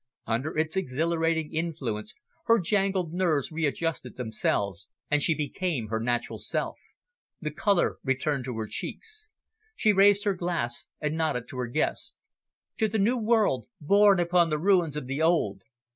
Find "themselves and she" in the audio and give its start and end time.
4.15-5.35